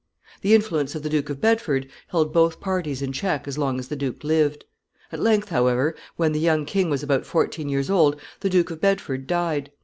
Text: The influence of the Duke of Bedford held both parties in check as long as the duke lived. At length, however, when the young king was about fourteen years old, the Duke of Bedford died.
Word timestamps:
The 0.41 0.55
influence 0.55 0.95
of 0.95 1.03
the 1.03 1.11
Duke 1.11 1.29
of 1.29 1.39
Bedford 1.39 1.87
held 2.07 2.33
both 2.33 2.59
parties 2.59 3.03
in 3.03 3.11
check 3.13 3.47
as 3.47 3.59
long 3.59 3.77
as 3.77 3.87
the 3.87 3.95
duke 3.95 4.23
lived. 4.23 4.65
At 5.11 5.19
length, 5.19 5.49
however, 5.49 5.93
when 6.15 6.31
the 6.31 6.39
young 6.39 6.65
king 6.65 6.89
was 6.89 7.03
about 7.03 7.23
fourteen 7.23 7.69
years 7.69 7.91
old, 7.91 8.19
the 8.39 8.49
Duke 8.49 8.71
of 8.71 8.81
Bedford 8.81 9.27
died. 9.27 9.71